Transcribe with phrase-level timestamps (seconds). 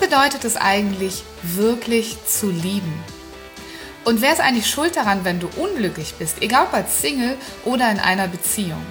[0.00, 2.92] Bedeutet es eigentlich, wirklich zu lieben?
[4.04, 7.90] Und wer ist eigentlich schuld daran, wenn du unglücklich bist, egal ob als Single oder
[7.90, 8.84] in einer Beziehung?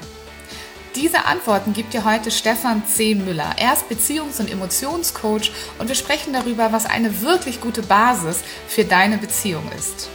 [0.96, 3.16] Diese Antworten gibt dir heute Stefan C.
[3.16, 3.56] Müller.
[3.58, 8.86] Er ist Beziehungs- und Emotionscoach und wir sprechen darüber, was eine wirklich gute Basis für
[8.86, 10.10] deine Beziehung ist.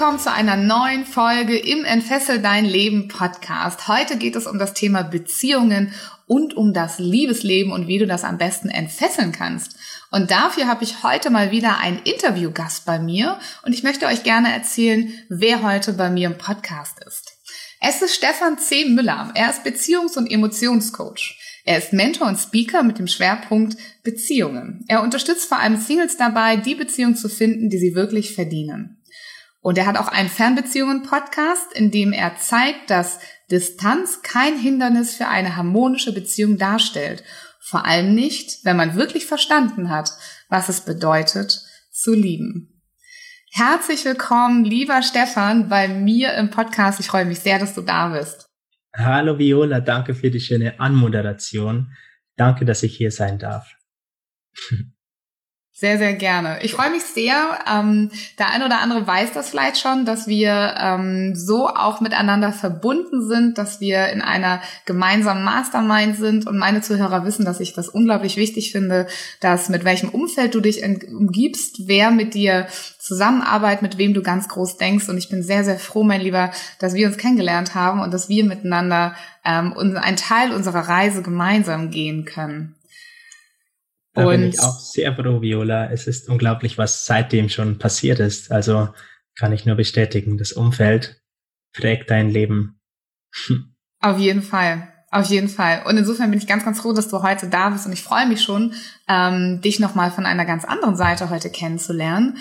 [0.00, 3.86] Willkommen zu einer neuen Folge im Entfessel dein Leben Podcast.
[3.86, 5.92] Heute geht es um das Thema Beziehungen
[6.26, 9.76] und um das Liebesleben und wie du das am besten entfesseln kannst.
[10.10, 14.22] Und dafür habe ich heute mal wieder einen Interviewgast bei mir und ich möchte euch
[14.22, 17.36] gerne erzählen, wer heute bei mir im Podcast ist.
[17.82, 18.86] Es ist Stefan C.
[18.86, 19.32] Müller.
[19.34, 21.38] Er ist Beziehungs- und Emotionscoach.
[21.66, 24.82] Er ist Mentor und Speaker mit dem Schwerpunkt Beziehungen.
[24.88, 28.99] Er unterstützt vor allem Singles dabei, die Beziehung zu finden, die sie wirklich verdienen.
[29.62, 35.28] Und er hat auch einen Fernbeziehungen-Podcast, in dem er zeigt, dass Distanz kein Hindernis für
[35.28, 37.22] eine harmonische Beziehung darstellt.
[37.60, 40.12] Vor allem nicht, wenn man wirklich verstanden hat,
[40.48, 42.82] was es bedeutet, zu lieben.
[43.52, 47.00] Herzlich willkommen, lieber Stefan, bei mir im Podcast.
[47.00, 48.46] Ich freue mich sehr, dass du da bist.
[48.96, 51.92] Hallo Viola, danke für die schöne Anmoderation.
[52.36, 53.74] Danke, dass ich hier sein darf.
[55.80, 56.58] Sehr, sehr gerne.
[56.60, 57.58] Ich freue mich sehr.
[57.66, 62.52] Ähm, der eine oder andere weiß das vielleicht schon, dass wir ähm, so auch miteinander
[62.52, 66.46] verbunden sind, dass wir in einer gemeinsamen Mastermind sind.
[66.46, 69.06] Und meine Zuhörer wissen, dass ich das unglaublich wichtig finde,
[69.40, 72.66] dass mit welchem Umfeld du dich umgibst, wer mit dir
[72.98, 75.08] zusammenarbeitet, mit wem du ganz groß denkst.
[75.08, 78.28] Und ich bin sehr, sehr froh, mein Lieber, dass wir uns kennengelernt haben und dass
[78.28, 79.14] wir miteinander
[79.46, 82.74] ähm, einen Teil unserer Reise gemeinsam gehen können.
[84.12, 85.90] Da und bin ich auch sehr froh, Viola.
[85.90, 88.50] Es ist unglaublich, was seitdem schon passiert ist.
[88.50, 88.88] Also
[89.38, 91.22] kann ich nur bestätigen, das Umfeld
[91.72, 92.80] prägt dein Leben.
[94.00, 94.88] Auf jeden Fall.
[95.12, 95.82] Auf jeden Fall.
[95.86, 98.26] Und insofern bin ich ganz, ganz froh, dass du heute da bist und ich freue
[98.26, 98.74] mich schon,
[99.08, 102.38] ähm, dich nochmal von einer ganz anderen Seite heute kennenzulernen.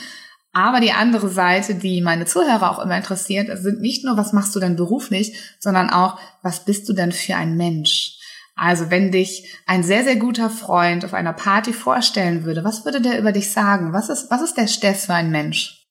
[0.51, 4.55] Aber die andere Seite, die meine Zuhörer auch immer interessiert, sind nicht nur, was machst
[4.55, 8.18] du denn beruflich, sondern auch, was bist du denn für ein Mensch?
[8.59, 13.01] Also wenn dich ein sehr, sehr guter Freund auf einer Party vorstellen würde, was würde
[13.01, 13.93] der über dich sagen?
[13.93, 15.87] Was ist, was ist der Steff für ein Mensch?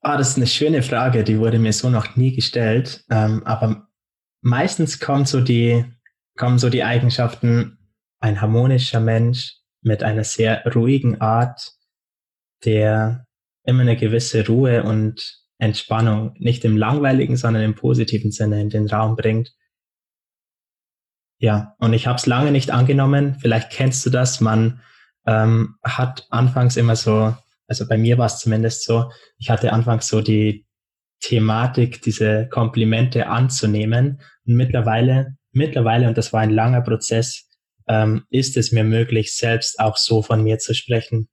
[0.00, 3.04] Ah, das ist eine schöne Frage, die wurde mir so noch nie gestellt.
[3.08, 3.88] Ähm, aber
[4.42, 5.86] meistens kommen so die,
[6.36, 7.78] kommen so die Eigenschaften,
[8.20, 11.72] ein harmonischer Mensch mit einer sehr ruhigen Art,
[12.66, 13.24] der
[13.64, 18.88] immer eine gewisse Ruhe und Entspannung, nicht im langweiligen, sondern im positiven Sinne in den
[18.88, 19.54] Raum bringt
[21.38, 23.36] ja, und ich habe es lange nicht angenommen.
[23.40, 24.40] Vielleicht kennst du das.
[24.40, 24.80] Man
[25.26, 27.34] ähm, hat anfangs immer so,
[27.68, 30.66] also bei mir war es zumindest so, ich hatte anfangs so die
[31.20, 34.20] Thematik, diese Komplimente anzunehmen.
[34.46, 37.48] Und mittlerweile, mittlerweile, und das war ein langer Prozess,
[37.88, 41.28] ähm, ist es mir möglich, selbst auch so von mir zu sprechen.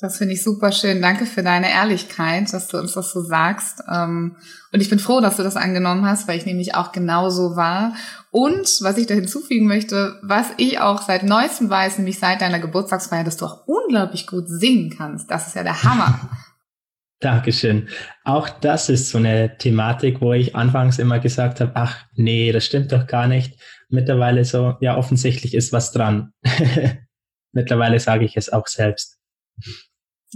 [0.00, 1.00] Das finde ich super schön.
[1.00, 3.80] Danke für deine Ehrlichkeit, dass du uns das so sagst.
[3.88, 4.36] Ähm,
[4.72, 7.94] und ich bin froh, dass du das angenommen hast, weil ich nämlich auch genauso war.
[8.32, 12.58] Und was ich da hinzufügen möchte, was ich auch seit neuestem weiß, nämlich seit deiner
[12.58, 15.30] Geburtstagsfeier, dass du auch unglaublich gut singen kannst.
[15.30, 16.28] Das ist ja der Hammer.
[17.20, 17.88] Dankeschön.
[18.24, 22.66] Auch das ist so eine Thematik, wo ich anfangs immer gesagt habe, ach nee, das
[22.66, 23.60] stimmt doch gar nicht.
[23.88, 26.32] Mittlerweile so, ja, offensichtlich ist was dran.
[27.52, 29.20] Mittlerweile sage ich es auch selbst.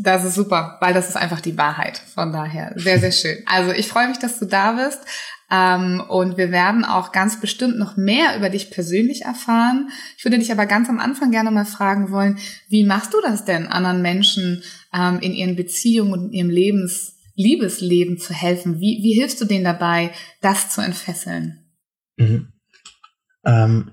[0.01, 1.99] Das ist super, weil das ist einfach die Wahrheit.
[1.99, 3.39] Von daher sehr, sehr schön.
[3.47, 5.01] Also ich freue mich, dass du da bist.
[5.51, 9.89] Ähm, und wir werden auch ganz bestimmt noch mehr über dich persönlich erfahren.
[10.17, 12.39] Ich würde dich aber ganz am Anfang gerne mal fragen wollen,
[12.69, 14.63] wie machst du das denn, anderen Menschen
[14.93, 18.81] ähm, in ihren Beziehungen und in ihrem Lebens Liebesleben zu helfen?
[18.81, 20.11] Wie, wie hilfst du denen dabei,
[20.43, 21.65] das zu entfesseln?
[22.17, 22.53] Mhm.
[23.47, 23.93] Ähm,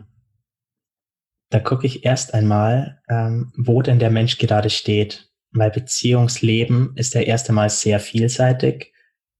[1.49, 5.29] da gucke ich erst einmal, ähm, wo denn der Mensch gerade steht.
[5.51, 8.93] Weil Beziehungsleben ist ja erst einmal sehr vielseitig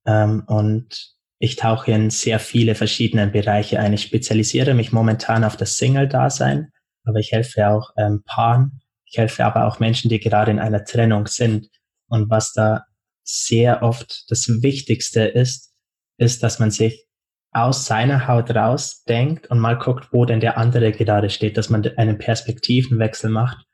[0.06, 3.94] ähm, und ich tauche in sehr viele verschiedene Bereiche ein.
[3.94, 6.72] Ich spezialisiere mich momentan auf das Single-Dasein,
[7.04, 8.81] aber ich helfe auch ähm, Paaren.
[9.06, 11.69] Ich helfe aber auch Menschen, die gerade in einer Trennung sind.
[12.08, 12.86] Und was da
[13.24, 15.74] sehr oft das Wichtigste ist,
[16.18, 17.05] ist, dass man sich
[17.56, 21.88] aus seiner Haut rausdenkt und mal guckt, wo denn der andere gerade steht, dass man
[21.96, 23.66] einen Perspektivenwechsel macht.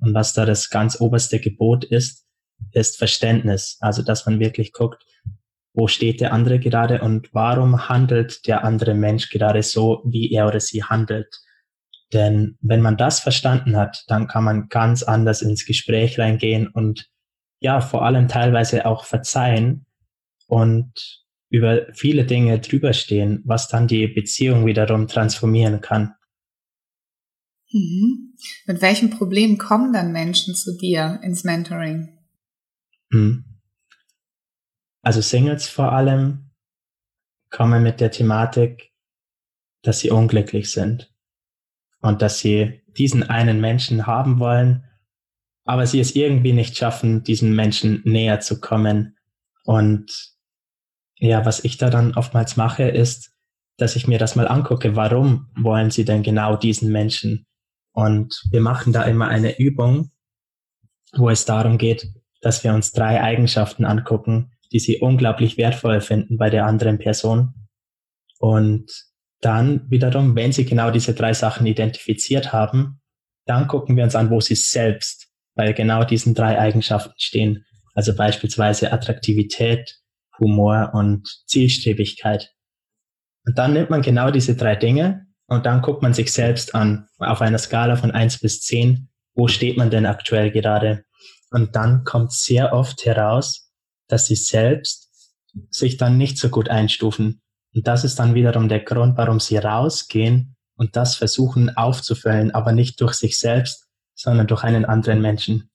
[0.00, 2.26] Und was da das ganz oberste Gebot ist,
[2.72, 3.78] ist Verständnis.
[3.80, 5.04] Also, dass man wirklich guckt,
[5.72, 10.48] wo steht der andere gerade und warum handelt der andere Mensch gerade so, wie er
[10.48, 11.32] oder sie handelt.
[12.12, 17.08] Denn wenn man das verstanden hat, dann kann man ganz anders ins Gespräch reingehen und
[17.60, 19.86] ja, vor allem teilweise auch verzeihen
[20.48, 20.92] und
[21.50, 26.14] über viele Dinge drüberstehen, was dann die Beziehung wiederum transformieren kann.
[27.72, 28.34] Mhm.
[28.66, 32.18] Mit welchen Problemen kommen dann Menschen zu dir ins Mentoring?
[33.10, 33.44] Mhm.
[35.02, 36.50] Also Singles vor allem
[37.50, 38.92] kommen mit der Thematik,
[39.82, 41.14] dass sie unglücklich sind
[42.00, 44.84] und dass sie diesen einen Menschen haben wollen,
[45.64, 49.16] aber sie es irgendwie nicht schaffen, diesen Menschen näher zu kommen.
[49.64, 50.37] Und
[51.18, 53.32] ja, was ich da dann oftmals mache, ist,
[53.76, 57.46] dass ich mir das mal angucke, warum wollen sie denn genau diesen Menschen?
[57.92, 60.10] Und wir machen da immer eine Übung,
[61.12, 66.36] wo es darum geht, dass wir uns drei Eigenschaften angucken, die sie unglaublich wertvoll finden
[66.36, 67.54] bei der anderen Person.
[68.38, 68.90] Und
[69.40, 73.00] dann wiederum, wenn sie genau diese drei Sachen identifiziert haben,
[73.46, 77.64] dann gucken wir uns an, wo sie selbst bei genau diesen drei Eigenschaften stehen.
[77.94, 79.98] Also beispielsweise Attraktivität,
[80.38, 82.52] Humor und Zielstrebigkeit.
[83.44, 87.08] Und dann nimmt man genau diese drei Dinge und dann guckt man sich selbst an,
[87.18, 91.04] auf einer Skala von eins bis zehn, wo steht man denn aktuell gerade?
[91.50, 93.70] Und dann kommt sehr oft heraus,
[94.08, 95.08] dass sie selbst
[95.70, 97.40] sich dann nicht so gut einstufen.
[97.74, 102.72] Und das ist dann wiederum der Grund, warum sie rausgehen und das versuchen aufzufüllen, aber
[102.72, 105.70] nicht durch sich selbst, sondern durch einen anderen Menschen.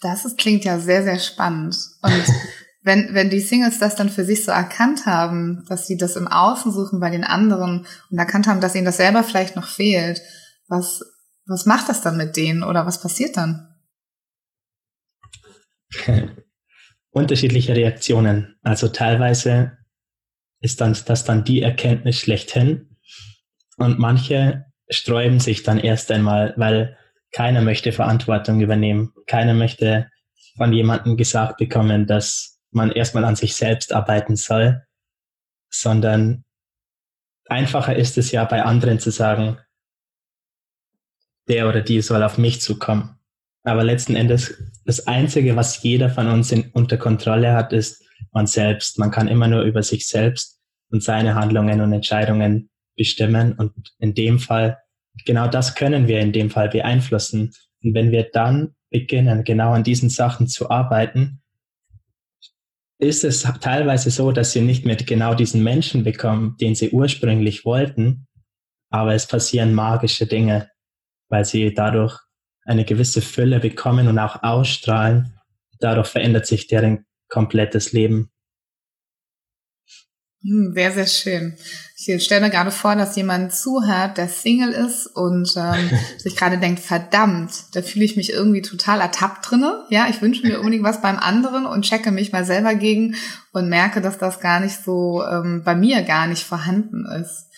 [0.00, 1.76] Das ist, klingt ja sehr, sehr spannend.
[2.02, 2.24] Und
[2.82, 6.28] wenn, wenn die Singles das dann für sich so erkannt haben, dass sie das im
[6.28, 10.20] Außen suchen bei den anderen und erkannt haben, dass ihnen das selber vielleicht noch fehlt,
[10.68, 11.02] was,
[11.46, 13.74] was macht das dann mit denen oder was passiert dann?
[17.10, 18.56] Unterschiedliche Reaktionen.
[18.62, 19.78] Also teilweise
[20.60, 22.96] ist dann, das dann die Erkenntnis schlechthin
[23.76, 26.96] und manche sträuben sich dann erst einmal, weil
[27.36, 29.12] keiner möchte Verantwortung übernehmen.
[29.26, 30.08] Keiner möchte
[30.56, 34.86] von jemandem gesagt bekommen, dass man erstmal an sich selbst arbeiten soll,
[35.68, 36.46] sondern
[37.44, 39.58] einfacher ist es ja bei anderen zu sagen,
[41.46, 43.18] der oder die soll auf mich zukommen.
[43.64, 44.54] Aber letzten Endes,
[44.86, 48.98] das Einzige, was jeder von uns in, unter Kontrolle hat, ist man selbst.
[48.98, 50.58] Man kann immer nur über sich selbst
[50.90, 53.52] und seine Handlungen und Entscheidungen bestimmen.
[53.52, 54.78] Und in dem Fall
[55.24, 57.52] genau das können wir in dem Fall beeinflussen.
[57.82, 61.40] Und wenn wir dann beginnen, genau an diesen Sachen zu arbeiten,
[62.98, 67.64] ist es teilweise so, dass sie nicht mehr genau diesen Menschen bekommen, den sie ursprünglich
[67.64, 68.26] wollten,
[68.90, 70.70] aber es passieren magische Dinge,
[71.28, 72.18] weil sie dadurch
[72.64, 75.38] eine gewisse Fülle bekommen und auch ausstrahlen.
[75.78, 78.30] Dadurch verändert sich deren komplettes Leben.
[80.46, 81.56] Hm, sehr, sehr schön.
[81.96, 86.58] Ich stelle mir gerade vor, dass jemand zuhört, der Single ist und ähm, sich gerade
[86.58, 89.84] denkt, verdammt, da fühle ich mich irgendwie total ertappt drinne.
[89.90, 93.16] Ja, ich wünsche mir unbedingt was beim anderen und checke mich mal selber gegen
[93.52, 97.48] und merke, dass das gar nicht so ähm, bei mir gar nicht vorhanden ist.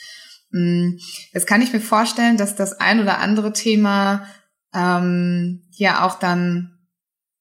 [0.52, 0.98] Hm,
[1.34, 4.24] jetzt kann ich mir vorstellen, dass das ein oder andere Thema
[4.72, 6.77] ähm, ja auch dann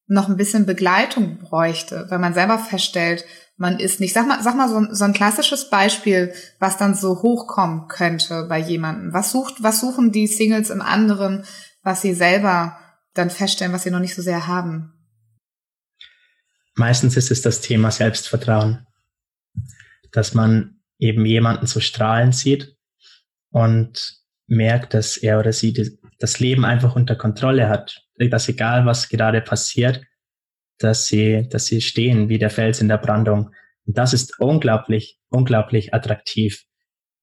[0.07, 3.25] noch ein bisschen Begleitung bräuchte, weil man selber feststellt,
[3.57, 4.13] man ist nicht.
[4.13, 8.59] Sag mal, sag mal so, so ein klassisches Beispiel, was dann so hochkommen könnte bei
[8.59, 9.13] jemandem.
[9.13, 11.43] Was sucht, was suchen die Singles im anderen,
[11.83, 12.77] was sie selber
[13.13, 14.93] dann feststellen, was sie noch nicht so sehr haben?
[16.75, 18.85] Meistens ist es das Thema Selbstvertrauen,
[20.11, 22.75] dass man eben jemanden so strahlen sieht
[23.49, 29.09] und merkt, dass er oder sie das Leben einfach unter Kontrolle hat, dass egal was
[29.09, 30.01] gerade passiert,
[30.79, 33.51] dass sie, dass sie stehen wie der Fels in der Brandung.
[33.86, 36.63] Und das ist unglaublich, unglaublich attraktiv.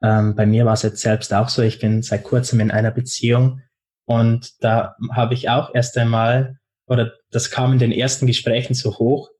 [0.03, 1.63] Ähm, bei mir war es jetzt selbst auch so.
[1.63, 3.61] Ich bin seit kurzem in einer Beziehung
[4.07, 8.99] und da habe ich auch erst einmal, oder das kam in den ersten Gesprächen so
[8.99, 9.31] hoch,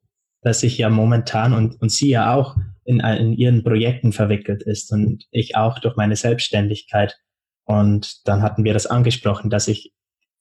[0.43, 4.93] dass ich ja momentan und, und sie ja auch in, in ihren Projekten verwickelt ist
[4.93, 7.17] und ich auch durch meine Selbstständigkeit.
[7.65, 9.93] Und dann hatten wir das angesprochen, dass ich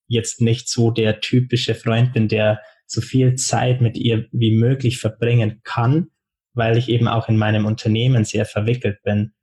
[0.08, 5.00] jetzt nicht so der typische Freund bin, der so viel Zeit mit ihr wie möglich
[5.00, 6.08] verbringen kann,
[6.54, 9.34] weil ich eben auch in meinem Unternehmen sehr verwickelt bin.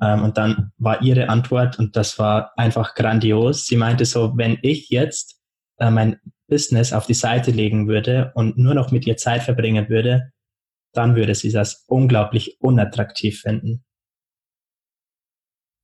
[0.00, 4.58] Ähm, und dann war ihre Antwort, und das war einfach grandios, sie meinte so, wenn
[4.62, 5.40] ich jetzt
[5.78, 9.88] äh, mein Business auf die Seite legen würde und nur noch mit ihr Zeit verbringen
[9.88, 10.32] würde,
[10.92, 13.84] dann würde sie das unglaublich unattraktiv finden.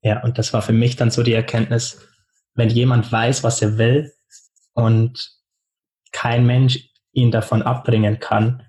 [0.02, 2.06] Ja, und das war für mich dann so die Erkenntnis,
[2.54, 4.12] wenn jemand weiß, was er will
[4.72, 5.30] und
[6.12, 8.62] kein Mensch ihn davon abbringen kann,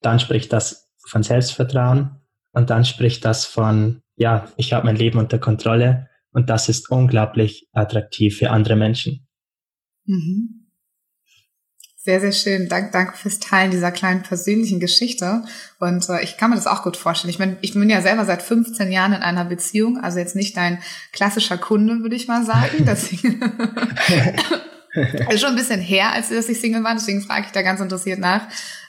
[0.00, 2.20] dann spricht das von Selbstvertrauen
[2.52, 6.90] und dann spricht das von, ja, ich habe mein Leben unter Kontrolle und das ist
[6.90, 9.26] unglaublich attraktiv für andere Menschen.
[10.04, 10.65] Mhm.
[12.06, 12.68] Sehr, sehr schön.
[12.68, 15.42] Dank, danke fürs Teilen dieser kleinen persönlichen Geschichte.
[15.80, 17.30] Und äh, ich kann mir das auch gut vorstellen.
[17.30, 20.56] Ich bin, ich bin ja selber seit 15 Jahren in einer Beziehung, also jetzt nicht
[20.56, 20.78] dein
[21.12, 22.76] klassischer Kunde, würde ich mal sagen.
[22.86, 23.42] Deswegen
[25.28, 27.80] ist schon ein bisschen her, als dass ich Single war, deswegen frage ich da ganz
[27.80, 28.42] interessiert nach.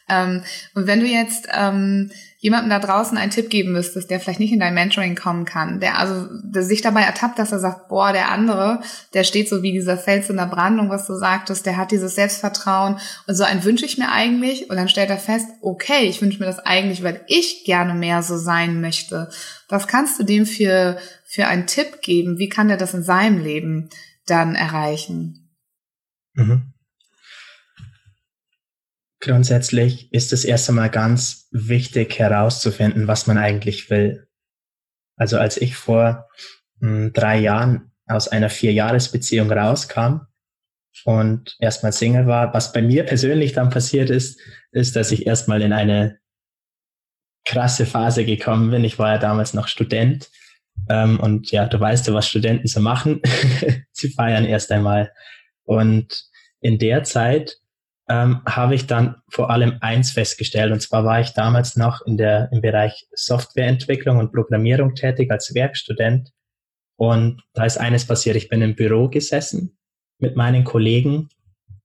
[0.07, 0.43] Ähm,
[0.75, 4.53] und wenn du jetzt ähm, jemandem da draußen einen Tipp geben müsstest, der vielleicht nicht
[4.53, 8.13] in dein Mentoring kommen kann, der also der sich dabei ertappt, dass er sagt, boah,
[8.13, 8.81] der andere,
[9.13, 12.13] der steht so wie dieser Fels in der Brandung, was du sagtest, der hat dieses
[12.13, 16.21] Selbstvertrauen und so einen wünsche ich mir eigentlich und dann stellt er fest, okay, ich
[16.21, 19.29] wünsche mir das eigentlich, weil ich gerne mehr so sein möchte.
[19.67, 22.37] Was kannst du dem für, für einen Tipp geben?
[22.37, 23.89] Wie kann der das in seinem Leben
[24.27, 25.49] dann erreichen?
[26.35, 26.73] Mhm.
[29.27, 34.29] Grundsätzlich ist es erst einmal ganz wichtig herauszufinden, was man eigentlich will.
[35.17, 36.29] Also als ich vor
[36.79, 40.21] mh, hm, drei Jahren aus einer Vierjahresbeziehung rauskam
[41.03, 44.39] und erstmal Single war, was bei mir persönlich dann passiert ist,
[44.71, 46.19] ist, dass ich erstmal in eine
[47.43, 48.85] krasse Phase gekommen bin.
[48.85, 50.29] Ich war ja damals noch Student
[50.89, 53.21] ähm, und ja, du weißt ja, was Studenten so machen.
[53.91, 55.11] Sie feiern erst einmal.
[55.63, 56.23] Und
[56.61, 57.57] in der Zeit
[58.09, 60.71] ähm, habe ich dann vor allem eins festgestellt.
[60.71, 65.53] Und zwar war ich damals noch in der, im Bereich Softwareentwicklung und Programmierung tätig als
[65.53, 66.31] Werkstudent.
[66.95, 68.35] Und da ist eines passiert.
[68.35, 69.77] Ich bin im Büro gesessen
[70.19, 71.29] mit meinen Kollegen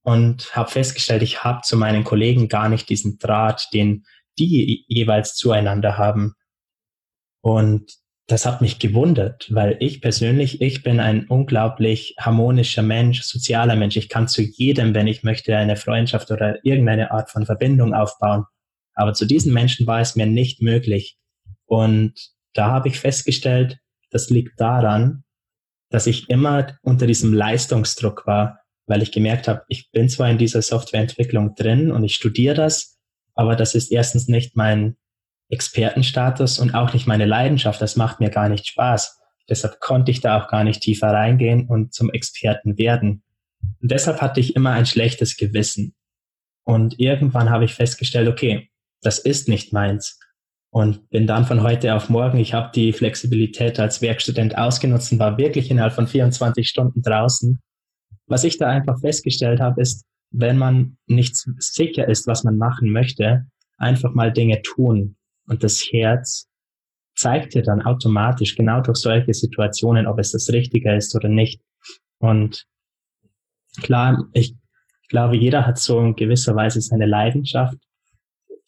[0.03, 4.05] und habe festgestellt, ich habe zu meinen Kollegen gar nicht diesen Draht, den
[4.39, 6.35] die jeweils zueinander haben.
[7.43, 7.93] Und
[8.29, 13.97] das hat mich gewundert, weil ich persönlich, ich bin ein unglaublich harmonischer Mensch, sozialer Mensch.
[13.97, 18.45] Ich kann zu jedem, wenn ich möchte, eine Freundschaft oder irgendeine Art von Verbindung aufbauen.
[18.95, 21.19] Aber zu diesen Menschen war es mir nicht möglich.
[21.67, 22.15] Und
[22.55, 23.79] da habe ich festgestellt,
[24.11, 25.25] das liegt daran,
[25.91, 30.39] dass ich immer unter diesem Leistungsdruck war, weil ich gemerkt habe, ich bin zwar in
[30.39, 32.99] dieser Softwareentwicklung drin und ich studiere das,
[33.35, 34.97] aber das ist erstens nicht mein
[35.53, 37.81] Expertenstatus und auch nicht meine Leidenschaft.
[37.81, 39.21] Das macht mir gar nicht Spaß.
[39.49, 43.23] Deshalb konnte ich da auch gar nicht tiefer reingehen und zum Experten werden.
[43.81, 45.95] Und deshalb hatte ich immer ein schlechtes Gewissen.
[46.65, 48.71] Und irgendwann habe ich festgestellt, okay,
[49.03, 50.19] das ist nicht meins.
[50.71, 55.19] Und bin dann von heute auf morgen, ich habe die Flexibilität als Werkstudent ausgenutzt und
[55.19, 57.61] war wirklich innerhalb von 24 Stunden draußen.
[58.27, 62.91] Was ich da einfach festgestellt habe, ist, wenn man nicht sicher ist, was man machen
[62.91, 63.45] möchte,
[63.77, 65.17] einfach mal Dinge tun.
[65.53, 66.49] Und das Herz
[67.15, 71.61] zeigt dir dann automatisch genau durch solche Situationen, ob es das Richtige ist oder nicht.
[72.19, 72.65] Und
[73.83, 74.57] klar, ich
[75.11, 77.77] glaube, jeder hat so in gewisser Weise seine Leidenschaft,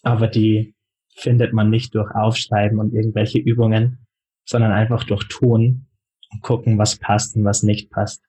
[0.03, 0.75] aber die
[1.17, 4.07] findet man nicht durch Aufschreiben und irgendwelche Übungen,
[4.45, 5.87] sondern einfach durch Tun
[6.33, 8.23] und gucken, was passt und was nicht passt.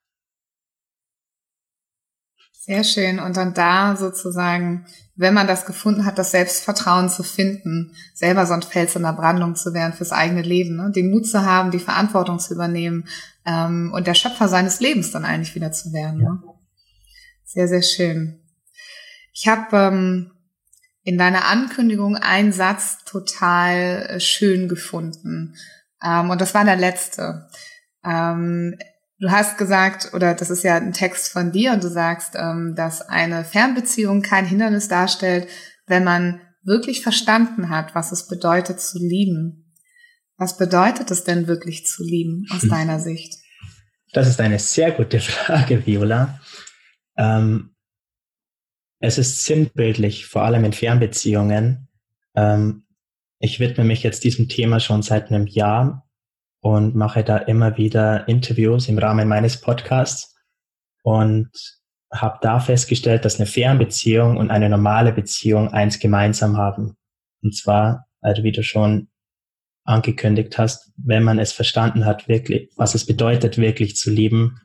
[2.66, 3.20] Sehr schön.
[3.20, 8.54] Und dann da sozusagen, wenn man das gefunden hat, das Selbstvertrauen zu finden, selber so
[8.54, 10.92] ein Fels in der Brandung zu werden fürs eigene Leben, ne?
[10.92, 13.08] den Mut zu haben, die Verantwortung zu übernehmen
[13.46, 16.22] ähm, und der Schöpfer seines Lebens dann eigentlich wieder zu werden.
[16.22, 16.30] Ja.
[16.32, 16.40] Ne?
[17.44, 18.42] Sehr, sehr schön.
[19.32, 20.32] Ich habe ähm,
[21.04, 25.54] in deiner Ankündigung einen Satz total äh, schön gefunden.
[26.04, 27.48] Ähm, und das war der letzte.
[28.04, 28.76] Ähm,
[29.20, 32.74] Du hast gesagt, oder das ist ja ein Text von dir, und du sagst, ähm,
[32.76, 35.48] dass eine Fernbeziehung kein Hindernis darstellt,
[35.88, 39.74] wenn man wirklich verstanden hat, was es bedeutet zu lieben.
[40.38, 42.70] Was bedeutet es denn wirklich zu lieben aus hm.
[42.70, 43.36] deiner Sicht?
[44.12, 46.42] Das ist eine sehr gute Frage, Viola.
[47.18, 47.76] Ähm,
[49.00, 51.88] es ist sinnbildlich, vor allem in Fernbeziehungen.
[52.36, 52.86] Ähm,
[53.40, 56.05] ich widme mich jetzt diesem Thema schon seit einem Jahr
[56.66, 60.36] und mache da immer wieder Interviews im Rahmen meines Podcasts
[61.04, 61.52] und
[62.12, 66.98] habe da festgestellt, dass eine Fernbeziehung und eine normale Beziehung eins gemeinsam haben.
[67.44, 69.10] Und zwar, also wie du schon
[69.84, 74.60] angekündigt hast, wenn man es verstanden hat, wirklich, was es bedeutet, wirklich zu lieben,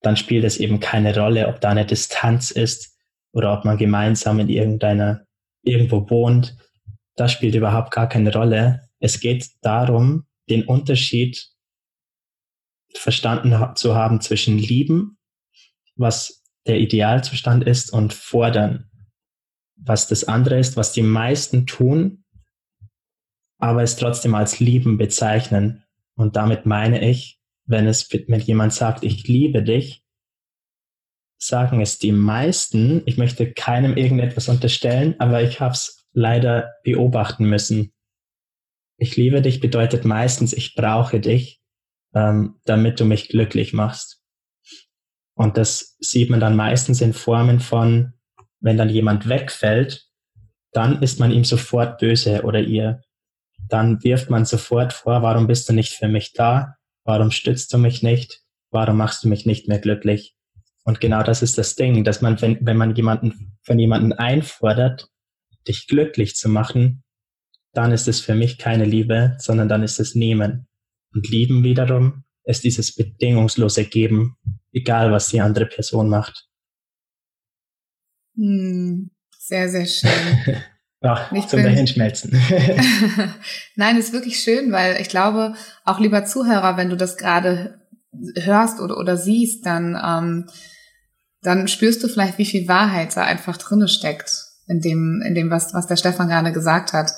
[0.00, 2.96] dann spielt es eben keine Rolle, ob da eine Distanz ist
[3.30, 5.26] oder ob man gemeinsam in irgendeiner,
[5.64, 6.56] irgendwo wohnt.
[7.14, 8.88] Das spielt überhaupt gar keine Rolle.
[9.00, 11.50] Es geht darum, den Unterschied
[12.94, 15.18] verstanden zu haben zwischen lieben,
[15.96, 18.90] was der Idealzustand ist, und fordern.
[19.76, 22.24] was das andere ist, was die meisten tun,
[23.58, 25.84] aber es trotzdem als lieben bezeichnen.
[26.16, 30.04] Und damit meine ich, wenn es, wenn jemand sagt, ich liebe dich,
[31.38, 37.46] sagen es die meisten, ich möchte keinem irgendetwas unterstellen, aber ich habe es leider beobachten
[37.46, 37.92] müssen.
[39.04, 41.60] Ich liebe dich bedeutet meistens, ich brauche dich,
[42.14, 44.22] ähm, damit du mich glücklich machst.
[45.34, 48.14] Und das sieht man dann meistens in Formen von,
[48.60, 50.06] wenn dann jemand wegfällt,
[50.72, 53.02] dann ist man ihm sofort böse oder ihr.
[53.68, 56.76] Dann wirft man sofort vor, warum bist du nicht für mich da?
[57.04, 58.40] Warum stützt du mich nicht?
[58.70, 60.34] Warum machst du mich nicht mehr glücklich?
[60.84, 65.10] Und genau das ist das Ding, dass man, wenn, wenn man jemanden, von jemanden einfordert,
[65.68, 67.03] dich glücklich zu machen,
[67.74, 70.66] dann ist es für mich keine Liebe, sondern dann ist es Nehmen.
[71.12, 74.36] Und Lieben wiederum ist dieses bedingungslose Geben,
[74.72, 76.46] egal was die andere Person macht.
[78.36, 80.10] Hm, sehr, sehr schön.
[81.06, 82.32] Ach, ich zum Dahinschmelzen.
[83.76, 85.54] Nein, ist wirklich schön, weil ich glaube,
[85.84, 87.78] auch lieber Zuhörer, wenn du das gerade
[88.36, 90.46] hörst oder, oder siehst, dann, ähm,
[91.42, 95.50] dann spürst du vielleicht, wie viel Wahrheit da einfach drinne steckt in dem, in dem,
[95.50, 97.12] was, was der Stefan gerade gesagt hat.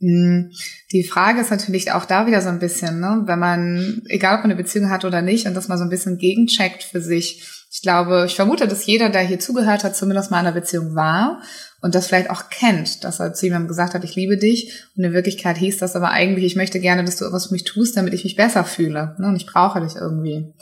[0.00, 0.50] Hm,
[0.92, 4.42] die Frage ist natürlich auch da wieder so ein bisschen, ne, wenn man, egal ob
[4.42, 7.42] man eine Beziehung hat oder nicht, und das mal so ein bisschen gegencheckt für sich.
[7.70, 10.94] Ich glaube, ich vermute, dass jeder, der hier zugehört hat, zumindest mal in einer Beziehung
[10.94, 11.42] war
[11.80, 14.84] und das vielleicht auch kennt, dass er zu jemandem gesagt hat, ich liebe dich.
[14.96, 17.64] Und in Wirklichkeit hieß das aber eigentlich, ich möchte gerne, dass du etwas für mich
[17.64, 19.16] tust, damit ich mich besser fühle.
[19.18, 20.54] Ne, und ich brauche dich irgendwie.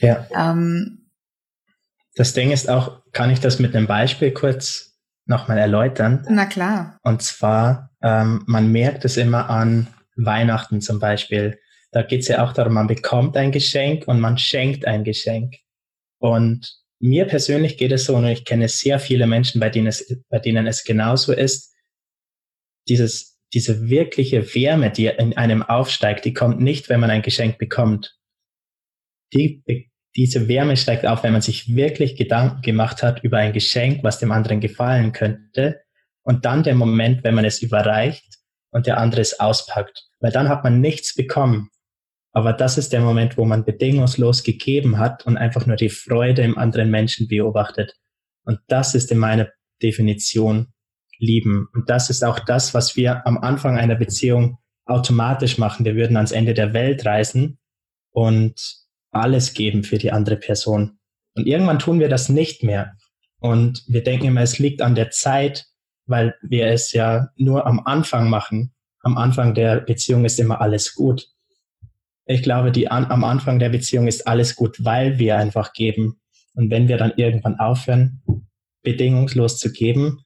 [0.00, 0.26] Ja.
[0.36, 1.10] Ähm,
[2.14, 4.97] das Ding ist auch, kann ich das mit einem Beispiel kurz
[5.28, 6.24] nochmal erläutern.
[6.28, 6.98] Na klar.
[7.02, 11.58] Und zwar, ähm, man merkt es immer an Weihnachten zum Beispiel.
[11.92, 15.56] Da geht es ja auch darum, man bekommt ein Geschenk und man schenkt ein Geschenk.
[16.18, 20.22] Und mir persönlich geht es so, und ich kenne sehr viele Menschen, bei denen es,
[20.28, 21.74] bei denen es genauso ist,
[22.88, 27.58] dieses, diese wirkliche Wärme, die in einem aufsteigt, die kommt nicht, wenn man ein Geschenk
[27.58, 28.18] bekommt.
[29.32, 29.62] Die
[30.16, 34.18] diese Wärme steigt auf, wenn man sich wirklich Gedanken gemacht hat über ein Geschenk, was
[34.18, 35.80] dem anderen gefallen könnte.
[36.22, 38.38] Und dann der Moment, wenn man es überreicht
[38.70, 40.08] und der andere es auspackt.
[40.20, 41.70] Weil dann hat man nichts bekommen.
[42.32, 46.42] Aber das ist der Moment, wo man bedingungslos gegeben hat und einfach nur die Freude
[46.42, 47.94] im anderen Menschen beobachtet.
[48.44, 49.48] Und das ist in meiner
[49.82, 50.72] Definition
[51.18, 51.68] lieben.
[51.72, 55.84] Und das ist auch das, was wir am Anfang einer Beziehung automatisch machen.
[55.84, 57.58] Wir würden ans Ende der Welt reisen
[58.10, 60.98] und alles geben für die andere Person.
[61.34, 62.96] Und irgendwann tun wir das nicht mehr.
[63.40, 65.66] Und wir denken immer, es liegt an der Zeit,
[66.06, 68.74] weil wir es ja nur am Anfang machen.
[69.02, 71.28] Am Anfang der Beziehung ist immer alles gut.
[72.26, 76.20] Ich glaube, die an, am Anfang der Beziehung ist alles gut, weil wir einfach geben.
[76.54, 78.22] Und wenn wir dann irgendwann aufhören,
[78.82, 80.24] bedingungslos zu geben,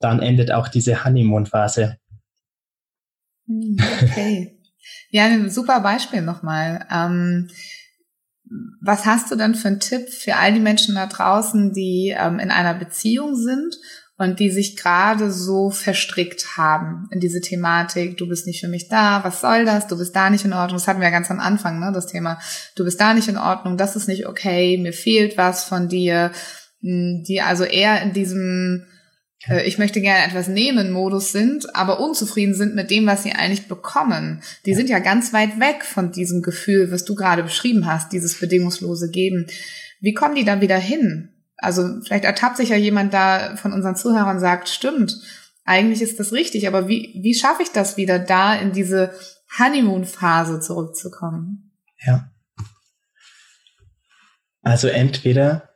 [0.00, 1.98] dann endet auch diese Honeymoon-Phase.
[3.46, 4.58] Hm, okay.
[5.10, 6.86] Ja, ein super Beispiel nochmal.
[6.90, 7.48] Ähm,
[8.80, 12.38] was hast du denn für einen Tipp für all die Menschen da draußen, die ähm,
[12.38, 13.76] in einer Beziehung sind
[14.18, 18.88] und die sich gerade so verstrickt haben in diese Thematik, du bist nicht für mich
[18.88, 21.30] da, was soll das, du bist da nicht in Ordnung, das hatten wir ja ganz
[21.30, 22.38] am Anfang, ne, das Thema,
[22.76, 26.30] du bist da nicht in Ordnung, das ist nicht okay, mir fehlt was von dir,
[26.80, 28.86] hm, die also eher in diesem
[29.48, 33.32] äh, ich möchte gerne etwas nehmen Modus sind, aber unzufrieden sind mit dem, was sie
[33.32, 34.42] eigentlich bekommen.
[34.64, 38.38] Die sind ja ganz weit weg von diesem Gefühl, was du gerade beschrieben hast, dieses
[38.38, 39.46] bedingungslose Geben.
[40.00, 41.30] Wie kommen die da wieder hin?
[41.56, 45.18] Also vielleicht ertappt sich ja jemand da von unseren Zuhörern und sagt, stimmt,
[45.64, 49.12] eigentlich ist das richtig, aber wie, wie schaffe ich das wieder da in diese
[49.58, 51.72] Honeymoon-Phase zurückzukommen?
[52.04, 52.30] Ja.
[54.62, 55.75] Also entweder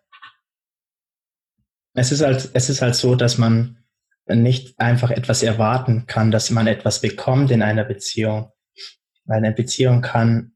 [1.94, 3.78] es ist halt, es ist halt so, dass man
[4.26, 8.52] nicht einfach etwas erwarten kann, dass man etwas bekommt in einer Beziehung.
[9.24, 10.52] Weil eine Beziehung kann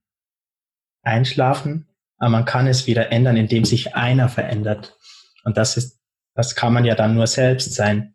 [1.03, 4.97] einschlafen, aber man kann es wieder ändern, indem sich einer verändert.
[5.45, 6.01] Und das ist,
[6.35, 8.15] das kann man ja dann nur selbst sein.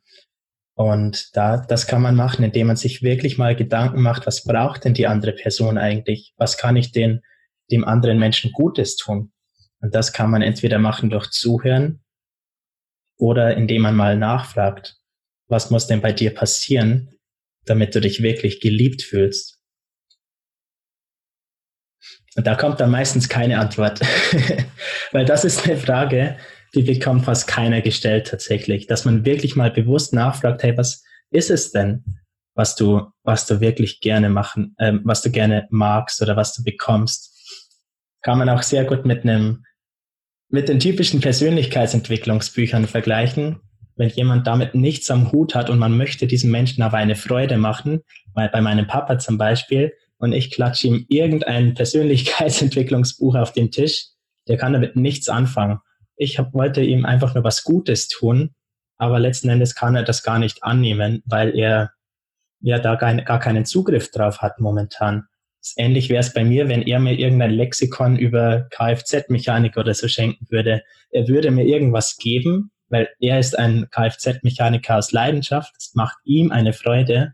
[0.76, 4.86] Und da, das kann man machen, indem man sich wirklich mal Gedanken macht, was braucht
[4.86, 6.34] denn die andere Person eigentlich?
[6.38, 7.22] Was kann ich den,
[7.70, 9.34] dem anderen Menschen Gutes tun?
[9.82, 12.02] Und das kann man entweder machen durch Zuhören,
[13.20, 14.96] oder indem man mal nachfragt,
[15.48, 17.14] was muss denn bei dir passieren,
[17.66, 19.60] damit du dich wirklich geliebt fühlst?
[22.36, 24.00] Und da kommt dann meistens keine Antwort,
[25.12, 26.38] weil das ist eine Frage,
[26.74, 31.50] die bekommt fast keiner gestellt tatsächlich, dass man wirklich mal bewusst nachfragt, hey, was ist
[31.50, 32.04] es denn,
[32.56, 36.64] was du, was du wirklich gerne machen, ähm, was du gerne magst oder was du
[36.64, 37.36] bekommst?
[38.22, 39.66] Kann man auch sehr gut mit einem
[40.50, 43.62] mit den typischen Persönlichkeitsentwicklungsbüchern vergleichen.
[43.96, 47.58] wenn jemand damit nichts am Hut hat und man möchte diesem Menschen aber eine Freude
[47.58, 48.00] machen,
[48.34, 54.06] weil bei meinem Papa zum Beispiel, und ich klatsche ihm irgendein Persönlichkeitsentwicklungsbuch auf den Tisch,
[54.48, 55.80] der kann damit nichts anfangen.
[56.16, 58.52] Ich hab, wollte ihm einfach nur was Gutes tun,
[58.98, 61.92] aber letzten Endes kann er das gar nicht annehmen, weil er
[62.62, 65.26] ja da gar, gar keinen Zugriff drauf hat momentan.
[65.76, 70.48] Ähnlich wäre es bei mir, wenn er mir irgendein Lexikon über Kfz-Mechanik oder so schenken
[70.50, 70.84] würde.
[71.12, 75.74] Er würde mir irgendwas geben, weil er ist ein Kfz-Mechaniker aus Leidenschaft.
[75.76, 77.34] Das macht ihm eine Freude.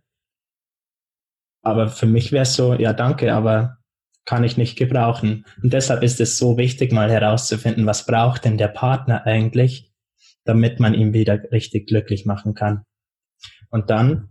[1.61, 3.77] Aber für mich wäre es so, ja danke, aber
[4.25, 5.45] kann ich nicht gebrauchen.
[5.61, 9.91] Und deshalb ist es so wichtig, mal herauszufinden, was braucht denn der Partner eigentlich,
[10.43, 12.83] damit man ihn wieder richtig glücklich machen kann.
[13.69, 14.29] Und dann,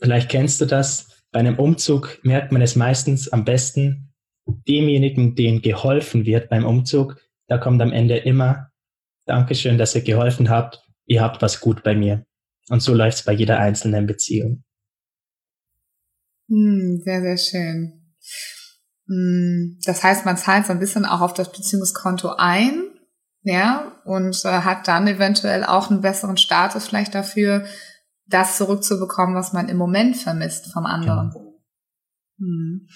[0.00, 4.14] vielleicht kennst du das, bei einem Umzug merkt man es meistens am besten,
[4.46, 7.16] demjenigen, dem geholfen wird beim Umzug,
[7.48, 8.70] da kommt am Ende immer,
[9.26, 12.24] Dankeschön, dass ihr geholfen habt, ihr habt was gut bei mir.
[12.68, 14.62] Und so läuft es bei jeder einzelnen Beziehung.
[16.48, 18.14] Hm, sehr, sehr schön.
[19.08, 22.90] Hm, das heißt, man zahlt so ein bisschen auch auf das Beziehungskonto ein,
[23.42, 27.64] ja, und äh, hat dann eventuell auch einen besseren Status vielleicht dafür,
[28.26, 31.30] das zurückzubekommen, was man im Moment vermisst vom anderen.
[31.30, 31.54] Genau.
[32.38, 32.88] Hm.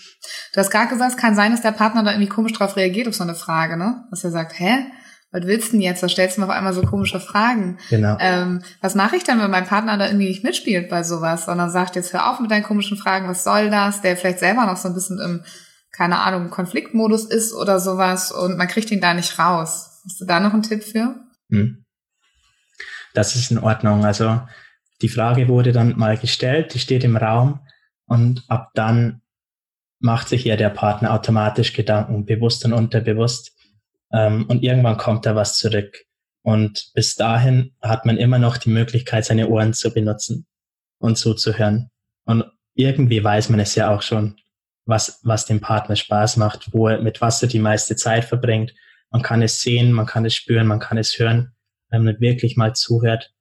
[0.52, 3.08] Du hast gerade gesagt, es kann sein, dass der Partner da irgendwie komisch drauf reagiert
[3.08, 4.04] auf so eine Frage, ne?
[4.10, 4.86] Dass er sagt, hä?
[5.30, 6.02] Was willst du denn jetzt?
[6.02, 7.78] Da stellst du mir auf einmal so komische Fragen.
[7.90, 8.16] Genau.
[8.18, 11.68] Ähm, was mache ich dann, wenn mein Partner da irgendwie nicht mitspielt bei sowas, sondern
[11.68, 14.00] sagt, jetzt hör auf mit deinen komischen Fragen, was soll das?
[14.00, 15.44] Der vielleicht selber noch so ein bisschen im
[15.98, 20.00] keine Ahnung, Konfliktmodus ist oder sowas und man kriegt ihn da nicht raus.
[20.04, 21.16] Hast du da noch einen Tipp für?
[21.50, 21.84] Hm.
[23.14, 24.04] Das ist in Ordnung.
[24.04, 24.40] Also
[25.02, 27.60] die Frage wurde dann mal gestellt, die steht im Raum
[28.06, 29.22] und ab dann
[30.00, 33.56] macht sich ja der Partner automatisch Gedanken, bewusst und unterbewusst.
[34.12, 36.04] Ähm, und irgendwann kommt da was zurück.
[36.42, 40.46] Und bis dahin hat man immer noch die Möglichkeit, seine Ohren zu benutzen
[40.98, 41.90] und zuzuhören.
[42.24, 44.36] Und irgendwie weiß man es ja auch schon
[44.86, 48.72] was, was dem Partner Spaß macht, wo er, mit was er die meiste Zeit verbringt.
[49.10, 51.54] Man kann es sehen, man kann es spüren, man kann es hören,
[51.90, 53.32] wenn man wirklich mal zuhört.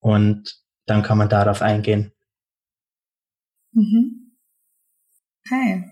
[0.00, 2.12] Und dann kann man darauf eingehen.
[3.72, 4.36] Mhm.
[5.44, 5.84] Okay.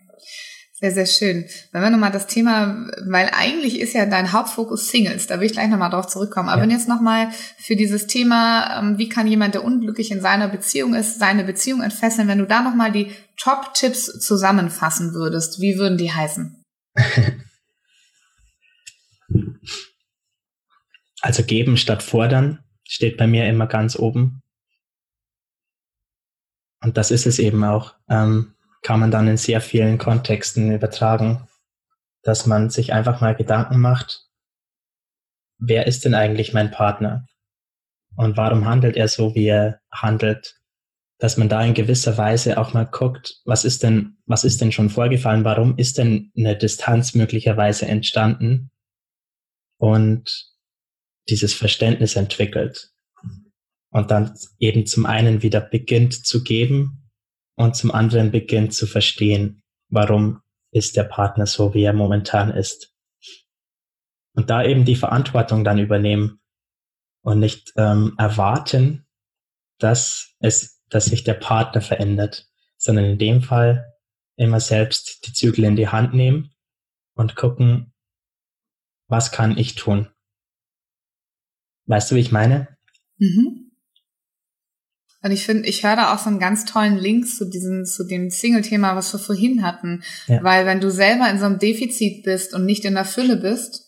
[0.73, 1.47] Sehr, sehr schön.
[1.73, 5.53] Wenn wir nochmal das Thema, weil eigentlich ist ja dein Hauptfokus Singles, da will ich
[5.53, 6.49] gleich nochmal drauf zurückkommen.
[6.49, 6.63] Aber ja.
[6.65, 10.95] wenn jetzt nochmal für dieses Thema, ähm, wie kann jemand, der unglücklich in seiner Beziehung
[10.95, 16.13] ist, seine Beziehung entfesseln, wenn du da nochmal die Top-Tipps zusammenfassen würdest, wie würden die
[16.13, 16.63] heißen?
[21.25, 24.43] Also geben statt fordern steht bei mir immer ganz oben.
[26.85, 27.95] Und das ist es eben auch.
[28.09, 31.49] Ähm, kann man dann in sehr vielen Kontexten übertragen,
[32.23, 34.29] dass man sich einfach mal Gedanken macht,
[35.59, 37.27] wer ist denn eigentlich mein Partner?
[38.17, 40.61] Und warum handelt er so, wie er handelt?
[41.19, 44.73] Dass man da in gewisser Weise auch mal guckt, was ist denn, was ist denn
[44.73, 45.45] schon vorgefallen?
[45.45, 48.71] Warum ist denn eine Distanz möglicherweise entstanden?
[49.79, 50.53] Und
[51.29, 52.94] dieses Verständnis entwickelt.
[53.95, 57.09] Und dann eben zum einen wieder beginnt zu geben
[57.55, 60.41] und zum anderen beginnt zu verstehen, warum
[60.73, 62.93] ist der Partner so, wie er momentan ist.
[64.35, 66.41] Und da eben die Verantwortung dann übernehmen
[67.23, 69.07] und nicht ähm, erwarten,
[69.79, 73.95] dass es, dass sich der Partner verändert, sondern in dem Fall
[74.35, 76.53] immer selbst die Zügel in die Hand nehmen
[77.15, 77.95] und gucken,
[79.07, 80.09] was kann ich tun?
[81.87, 82.77] Weißt du, wie ich meine?
[83.19, 83.64] Mhm.
[85.25, 88.05] Und ich finde, ich höre da auch so einen ganz tollen Link zu diesem, zu
[88.05, 90.03] dem Single-Thema, was wir vorhin hatten.
[90.27, 90.45] Ja.
[90.45, 93.85] Weil wenn du selber in so einem Defizit bist und nicht in der Fülle bist,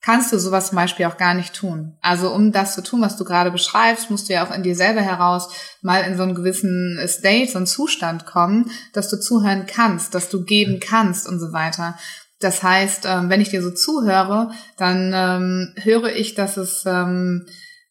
[0.00, 1.98] kannst du sowas zum Beispiel auch gar nicht tun.
[2.00, 4.74] Also um das zu tun, was du gerade beschreibst, musst du ja auch in dir
[4.74, 5.50] selber heraus
[5.82, 10.30] mal in so einen gewissen State, so einen Zustand kommen, dass du zuhören kannst, dass
[10.30, 11.98] du geben kannst und so weiter.
[12.40, 17.44] Das heißt, ähm, wenn ich dir so zuhöre, dann ähm, höre ich, dass es ähm,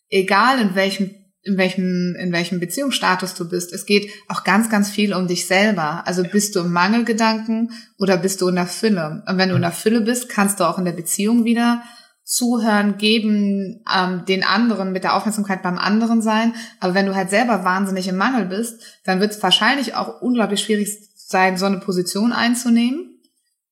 [0.09, 3.73] egal in welchem in welchem, in welchem Beziehungsstatus du bist.
[3.73, 6.05] Es geht auch ganz, ganz viel um dich selber.
[6.05, 9.23] Also bist du im Mangelgedanken oder bist du in der Fülle?
[9.27, 11.81] Und wenn du in der Fülle bist, kannst du auch in der Beziehung wieder
[12.23, 16.53] zuhören, geben, ähm, den anderen mit der Aufmerksamkeit beim anderen sein.
[16.81, 20.59] Aber wenn du halt selber wahnsinnig im Mangel bist, dann wird es wahrscheinlich auch unglaublich
[20.59, 23.21] schwierig sein, so eine Position einzunehmen.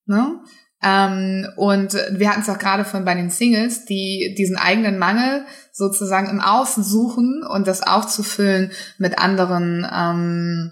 [0.05, 0.39] Ne?
[0.83, 5.45] Ähm, und wir hatten es auch gerade von bei den Singles, die diesen eigenen Mangel
[5.71, 10.71] sozusagen im Außen suchen und das aufzufüllen mit anderen, ähm,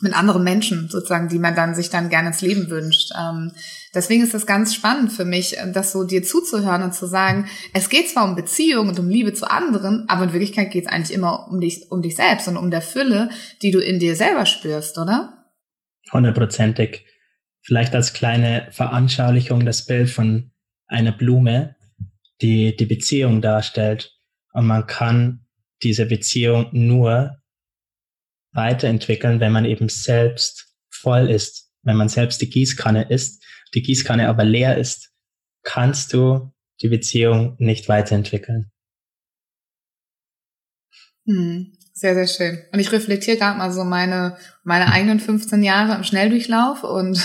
[0.00, 3.12] mit anderen Menschen sozusagen, die man dann sich dann gerne ins Leben wünscht.
[3.18, 3.52] Ähm,
[3.94, 7.88] deswegen ist das ganz spannend für mich, das so dir zuzuhören und zu sagen, es
[7.88, 11.16] geht zwar um Beziehung und um Liebe zu anderen, aber in Wirklichkeit geht es eigentlich
[11.16, 13.30] immer um dich, um dich selbst und um der Fülle,
[13.62, 15.46] die du in dir selber spürst, oder?
[16.12, 17.06] Hundertprozentig.
[17.62, 20.50] Vielleicht als kleine Veranschaulichung das Bild von
[20.86, 21.76] einer Blume,
[22.40, 24.12] die die Beziehung darstellt.
[24.52, 25.46] Und man kann
[25.82, 27.40] diese Beziehung nur
[28.52, 31.70] weiterentwickeln, wenn man eben selbst voll ist.
[31.82, 33.44] Wenn man selbst die Gießkanne ist,
[33.74, 35.12] die Gießkanne aber leer ist,
[35.62, 38.71] kannst du die Beziehung nicht weiterentwickeln.
[41.26, 41.72] Hm.
[41.94, 42.58] Sehr, sehr schön.
[42.72, 47.20] Und ich reflektiere gerade mal so meine, meine eigenen 15 Jahre im Schnelldurchlauf und,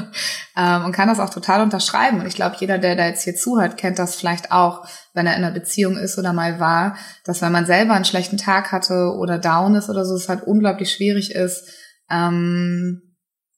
[0.56, 2.20] ähm, und kann das auch total unterschreiben.
[2.20, 5.36] Und ich glaube, jeder, der da jetzt hier zuhört, kennt das vielleicht auch, wenn er
[5.36, 9.12] in einer Beziehung ist oder mal war, dass wenn man selber einen schlechten Tag hatte
[9.18, 11.68] oder down ist oder so, es halt unglaublich schwierig ist,
[12.10, 13.02] ähm,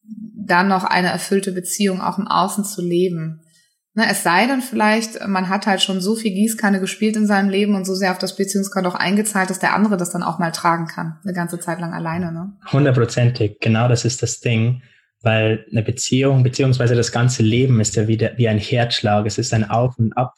[0.03, 3.42] dann noch eine erfüllte Beziehung auch im Außen zu leben.
[3.99, 7.51] Ne, es sei denn vielleicht, man hat halt schon so viel Gießkanne gespielt in seinem
[7.51, 10.39] Leben und so sehr auf das Beziehungskonto auch eingezahlt, dass der andere das dann auch
[10.39, 12.31] mal tragen kann, eine ganze Zeit lang alleine.
[12.31, 12.53] Ne?
[12.71, 14.83] Hundertprozentig, genau das ist das Ding,
[15.23, 19.53] weil eine Beziehung beziehungsweise das ganze Leben ist ja wieder wie ein Herzschlag, es ist
[19.53, 20.35] ein Auf und Ab.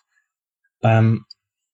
[0.82, 1.26] Ähm,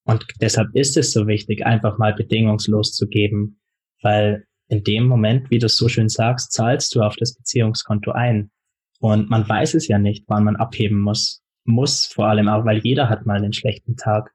[0.03, 3.61] und deshalb ist es so wichtig, einfach mal bedingungslos zu geben,
[4.01, 8.11] weil in dem Moment, wie du es so schön sagst, zahlst du auf das Beziehungskonto
[8.11, 8.51] ein.
[8.99, 12.79] Und man weiß es ja nicht, wann man abheben muss muss, vor allem auch, weil
[12.79, 14.33] jeder hat mal einen schlechten Tag.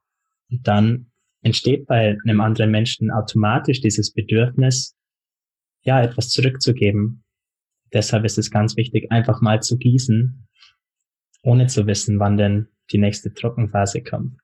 [0.50, 1.06] Und dann
[1.42, 4.96] entsteht bei einem anderen Menschen automatisch dieses Bedürfnis,
[5.82, 7.24] ja, etwas zurückzugeben.
[7.92, 10.48] Deshalb ist es ganz wichtig, einfach mal zu gießen,
[11.42, 14.38] ohne zu wissen, wann denn die nächste Trockenphase kommt.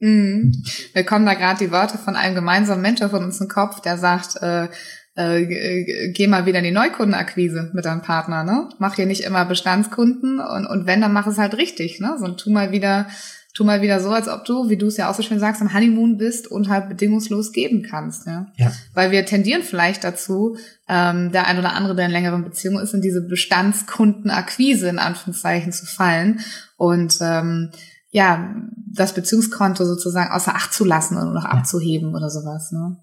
[0.00, 0.52] Mhm.
[0.92, 3.96] Wir kommen da gerade die Worte von einem gemeinsamen Mentor von uns im Kopf, der
[3.96, 4.68] sagt, äh,
[5.16, 8.68] äh, geh mal wieder in die Neukundenakquise mit deinem Partner, ne?
[8.78, 12.16] Mach hier nicht immer Bestandskunden und, und wenn, dann mach es halt richtig, ne?
[12.18, 13.06] So, tu mal wieder,
[13.54, 15.62] tu mal wieder so, als ob du, wie du es ja auch so schön sagst,
[15.62, 18.48] am Honeymoon bist und halt bedingungslos geben kannst, ja.
[18.56, 18.72] ja.
[18.92, 20.56] Weil wir tendieren vielleicht dazu,
[20.88, 25.72] ähm, der ein oder andere, der in längeren Beziehungen ist, in diese Bestandskundenakquise in Anführungszeichen
[25.72, 26.40] zu fallen
[26.76, 27.70] und ähm,
[28.10, 28.54] ja,
[28.92, 31.50] das Beziehungskonto sozusagen außer Acht zu lassen und noch ja.
[31.50, 32.96] abzuheben oder sowas, ne?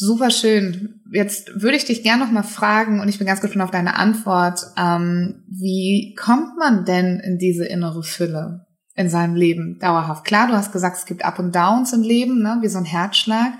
[0.00, 1.00] Super schön.
[1.10, 3.96] Jetzt würde ich dich gerne noch mal fragen und ich bin ganz gespannt auf deine
[3.96, 4.60] Antwort.
[4.78, 10.24] Ähm, wie kommt man denn in diese innere Fülle in seinem Leben dauerhaft?
[10.24, 12.84] Klar, du hast gesagt, es gibt Up und Downs im Leben, ne, wie so ein
[12.84, 13.54] Herzschlag.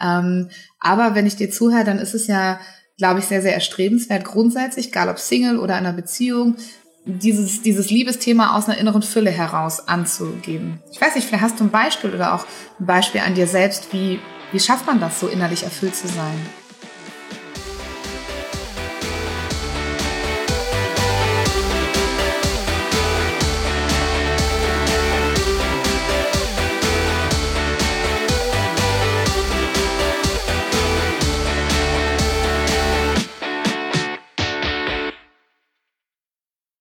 [0.00, 0.48] Ähm,
[0.80, 2.58] aber wenn ich dir zuhöre, dann ist es ja,
[2.96, 6.56] glaube ich, sehr, sehr erstrebenswert grundsätzlich, egal ob Single oder in einer Beziehung,
[7.04, 10.80] dieses, dieses Liebesthema aus einer inneren Fülle heraus anzugeben.
[10.92, 12.46] Ich weiß nicht, vielleicht hast du ein Beispiel oder auch
[12.78, 14.20] ein Beispiel an dir selbst, wie
[14.52, 16.38] wie schafft man das, so innerlich erfüllt zu sein?